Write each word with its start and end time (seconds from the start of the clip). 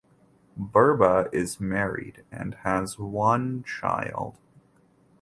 Burba 0.59 1.31
is 1.31 1.59
married 1.59 2.23
and 2.31 2.55
has 2.63 2.97
one 2.97 3.61
child. 3.63 4.39